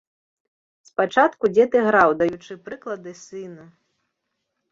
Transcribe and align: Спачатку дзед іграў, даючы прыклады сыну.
Спачатку 0.89 1.43
дзед 1.55 1.77
іграў, 1.81 2.09
даючы 2.21 2.57
прыклады 2.69 3.11
сыну. 3.25 3.65